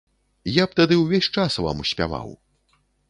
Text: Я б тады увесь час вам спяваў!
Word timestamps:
Я 0.51 0.63
б 0.71 0.79
тады 0.79 0.97
увесь 1.01 1.29
час 1.41 1.59
вам 1.67 1.85
спяваў! 1.91 2.29